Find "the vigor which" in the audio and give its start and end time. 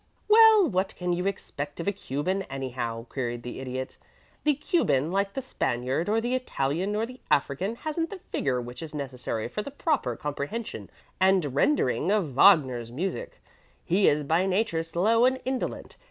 8.09-8.81